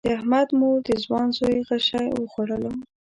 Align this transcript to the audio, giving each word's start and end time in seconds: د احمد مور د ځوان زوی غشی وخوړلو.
د 0.05 0.07
احمد 0.17 0.47
مور 0.59 0.77
د 0.87 0.89
ځوان 1.03 1.27
زوی 1.37 1.57
غشی 1.67 2.07
وخوړلو. 2.17 2.71